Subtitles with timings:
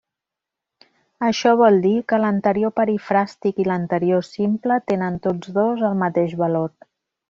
[1.27, 6.79] Això vol dir que l'Anterior Perifràstic i l'Anterior Simple tenen tots dos el mateix valor.